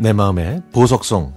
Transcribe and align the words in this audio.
내 0.00 0.14
마음의 0.14 0.62
보석성 0.72 1.34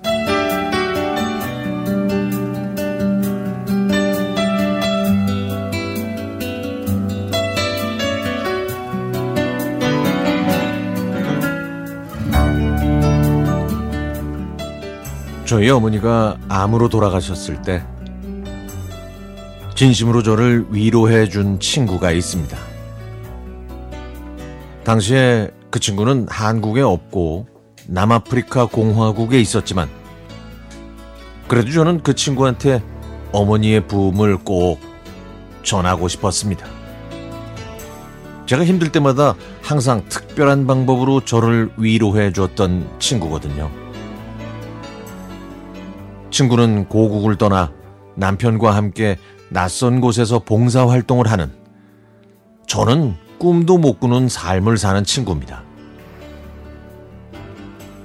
저희 15.43 15.69
어머니가 15.69 16.37
암으로 16.47 16.87
돌아가셨을 16.87 17.61
때 17.63 17.83
진심으로 19.75 20.23
저를 20.23 20.67
위로해 20.69 21.27
준 21.27 21.59
친구가 21.59 22.11
있습니다. 22.11 22.57
당시에 24.85 25.51
그 25.69 25.81
친구는 25.81 26.27
한국에 26.29 26.79
없고 26.79 27.52
남아프리카 27.87 28.65
공화국에 28.67 29.39
있었지만 29.39 29.89
그래도 31.47 31.71
저는 31.71 32.01
그 32.03 32.15
친구한테 32.15 32.81
어머니의 33.31 33.87
부음을 33.87 34.37
꼭 34.37 34.79
전하고 35.63 36.07
싶었습니다. 36.07 36.65
제가 38.45 38.65
힘들 38.65 38.91
때마다 38.91 39.35
항상 39.61 40.03
특별한 40.09 40.67
방법으로 40.67 41.21
저를 41.21 41.71
위로해 41.77 42.31
줬던 42.31 42.99
친구거든요. 42.99 43.71
친구는 46.29 46.89
고국을 46.89 47.37
떠나 47.37 47.71
남편과 48.15 48.75
함께 48.75 49.17
낯선 49.49 50.01
곳에서 50.01 50.39
봉사 50.39 50.87
활동을 50.87 51.27
하는 51.27 51.51
저는 52.67 53.15
꿈도 53.37 53.77
못 53.77 53.99
꾸는 53.99 54.29
삶을 54.29 54.77
사는 54.77 55.03
친구입니다. 55.03 55.63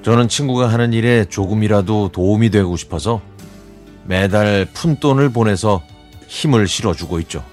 저는 0.03 0.29
친구가 0.29 0.69
하는 0.69 0.93
일에 0.93 1.25
조금이라도 1.25 2.11
도움이 2.13 2.51
되고 2.51 2.77
싶어서 2.77 3.21
매달 4.05 4.67
푼돈을 4.73 5.31
보내서 5.31 5.83
힘을 6.29 6.67
실어주고 6.67 7.21
있죠. 7.21 7.45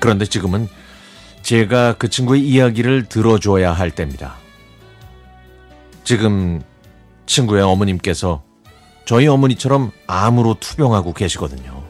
그런데 0.00 0.26
지금은 0.26 0.68
제가 1.42 1.94
그 1.94 2.08
친구의 2.10 2.42
이야기를 2.42 3.06
들어줘야 3.06 3.72
할 3.72 3.90
때입니다. 3.90 4.36
지금 6.04 6.60
친구의 7.26 7.62
어머님께서 7.62 8.42
저희 9.04 9.26
어머니처럼 9.26 9.90
암으로 10.06 10.56
투병하고 10.60 11.14
계시거든요. 11.14 11.82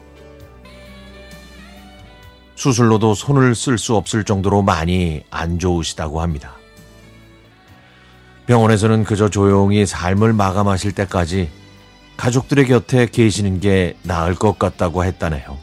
수술로도 2.55 3.13
손을 3.15 3.55
쓸 3.55 3.77
수 3.77 3.95
없을 3.95 4.23
정도로 4.23 4.61
많이 4.61 5.23
안 5.29 5.59
좋으시다고 5.59 6.21
합니다. 6.21 6.58
병원에서는 8.49 9.03
그저 9.03 9.29
조용히 9.29 9.85
삶을 9.85 10.33
마감하실 10.33 10.93
때까지 10.93 11.51
가족들의 12.17 12.65
곁에 12.65 13.05
계시는 13.05 13.59
게 13.59 13.95
나을 14.01 14.33
것 14.33 14.57
같다고 14.57 15.05
했다네요. 15.05 15.59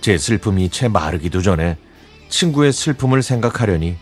제 0.00 0.16
슬픔이 0.16 0.68
채 0.68 0.86
마르기도 0.86 1.42
전에 1.42 1.76
친구의 2.28 2.72
슬픔을 2.72 3.20
생각하려니 3.20 3.96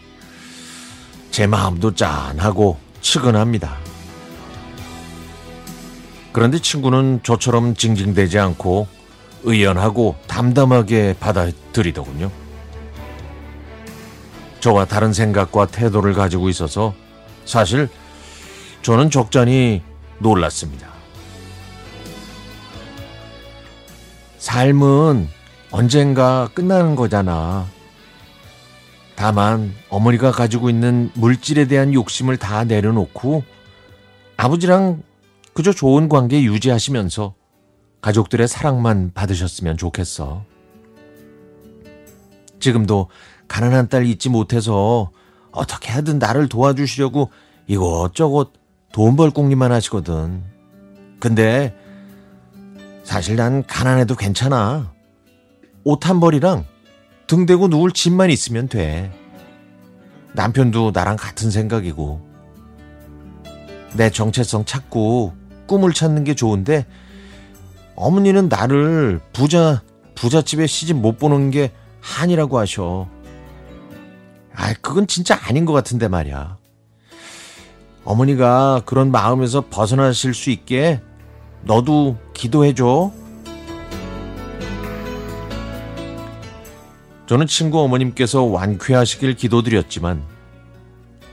제 1.30 1.46
마음도 1.46 1.94
짠하고 1.94 2.76
측은합니다. 3.00 3.78
그런데 6.32 6.58
친구는 6.58 7.20
저처럼 7.22 7.74
징징대지 7.74 8.38
않고 8.38 8.88
의연하고 9.44 10.16
담담하게 10.26 11.16
받아들이더군요. 11.18 12.45
저와 14.67 14.84
다른 14.84 15.12
생각과 15.12 15.69
태도를 15.69 16.12
가지고 16.12 16.49
있어서 16.49 16.93
사실 17.44 17.88
저는 18.82 19.10
적잖이 19.10 19.81
놀랐습니다. 20.19 20.88
삶은 24.38 25.28
언젠가 25.71 26.49
끝나는 26.53 26.97
거잖아. 26.97 27.65
다만 29.15 29.72
어머니가 29.88 30.32
가지고 30.32 30.69
있는 30.69 31.12
물질에 31.15 31.69
대한 31.69 31.94
욕심을 31.94 32.37
다 32.37 32.65
내려놓고 32.65 33.44
아버지랑 34.37 35.00
그저 35.55 35.72
좋은 35.72 36.09
관계 36.09 36.43
유지하시면서 36.43 37.37
가족들의 38.00 38.49
사랑만 38.49 39.12
받으셨으면 39.15 39.76
좋겠어. 39.76 40.44
지금도 42.59 43.09
가난한 43.48 43.88
딸 43.88 44.06
잊지 44.06 44.28
못해서 44.28 45.10
어떻게 45.50 45.90
하든 45.92 46.18
나를 46.18 46.48
도와주시려고 46.48 47.30
이것저것 47.66 48.52
돈벌 48.92 49.30
궁리만 49.30 49.72
하시거든. 49.72 50.44
근데 51.20 51.74
사실 53.04 53.36
난 53.36 53.64
가난해도 53.66 54.14
괜찮아. 54.16 54.92
옷 55.84 56.06
한 56.06 56.20
벌이랑 56.20 56.64
등 57.26 57.46
대고 57.46 57.68
누울 57.68 57.92
집만 57.92 58.30
있으면 58.30 58.68
돼. 58.68 59.12
남편도 60.32 60.90
나랑 60.92 61.16
같은 61.16 61.50
생각이고. 61.50 62.20
내 63.94 64.10
정체성 64.10 64.64
찾고 64.64 65.34
꿈을 65.66 65.92
찾는 65.92 66.24
게 66.24 66.34
좋은데 66.34 66.86
어머니는 67.94 68.48
나를 68.48 69.20
부자 69.32 69.82
부잣집에 70.14 70.66
시집 70.66 70.96
못 70.96 71.18
보는 71.18 71.50
게 71.50 71.72
한이라고 72.00 72.58
하셔. 72.58 73.08
아, 74.56 74.72
그건 74.81 75.06
진짜 75.06 75.39
아닌 75.43 75.67
것 75.67 75.72
같은데 75.72 76.09
말이야. 76.09 76.56
어머니가 78.05 78.83
그런 78.87 79.11
마음에서 79.11 79.65
벗어나실 79.69 80.33
수 80.33 80.50
있게 80.50 81.00
너도 81.62 82.17
기도해줘. 82.33 83.12
저는 87.27 87.47
친구 87.49 87.81
어머님께서 87.81 88.44
완쾌하시길 88.44 89.34
기도드렸지만 89.34 90.22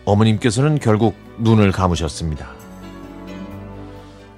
어머님께서는 0.06 0.80
결국 0.80 1.16
눈을 1.38 1.72
감으셨습니다. 1.72 2.50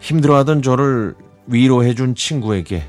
힘들어하던 0.01 0.61
저를 0.61 1.15
위로해준 1.47 2.13
친구에게 2.13 2.83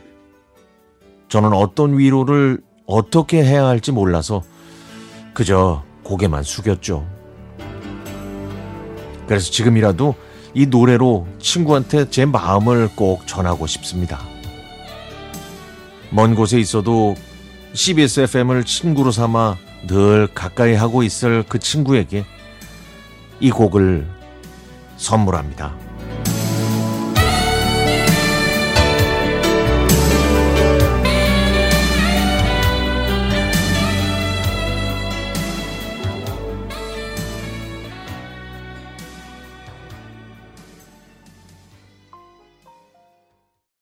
저는 1.28 1.52
어떤 1.52 1.96
위로를 1.96 2.60
어떻게 2.86 3.42
해야 3.42 3.66
할지 3.66 3.92
몰라서 3.92 4.42
그저 5.32 5.85
고개만 6.06 6.44
숙였죠. 6.44 7.04
그래서 9.26 9.50
지금이라도 9.50 10.14
이 10.54 10.66
노래로 10.66 11.26
친구한테 11.40 12.08
제 12.08 12.24
마음을 12.24 12.88
꼭 12.94 13.26
전하고 13.26 13.66
싶습니다. 13.66 14.20
먼 16.10 16.36
곳에 16.36 16.60
있어도 16.60 17.16
CBS 17.72 18.20
FM을 18.20 18.64
친구로 18.64 19.10
삼아 19.10 19.56
늘 19.88 20.28
가까이 20.32 20.74
하고 20.74 21.02
있을 21.02 21.44
그 21.48 21.58
친구에게 21.58 22.24
이 23.40 23.50
곡을 23.50 24.06
선물합니다. 24.96 25.85